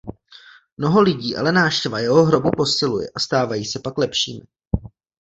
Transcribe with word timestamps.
Mnoho 0.77 1.01
lidí 1.01 1.35
ale 1.35 1.51
návštěva 1.51 1.99
jeho 1.99 2.23
hrobu 2.23 2.51
posiluje 2.57 3.09
a 3.15 3.19
stávají 3.19 3.65
se 3.65 3.79
pak 3.79 3.97
lepšími. 3.97 4.41